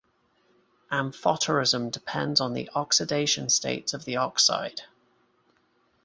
Amphoterism 0.89 1.91
depends 1.91 2.41
on 2.41 2.53
the 2.53 2.71
oxidation 2.73 3.49
states 3.49 3.93
of 3.93 4.03
the 4.03 4.15
oxide. 4.17 4.81